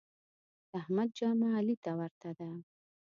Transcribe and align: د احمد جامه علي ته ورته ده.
د 0.69 0.71
احمد 0.79 1.09
جامه 1.17 1.47
علي 1.57 1.75
ته 1.83 1.91
ورته 1.99 2.29
ده. 2.37 2.49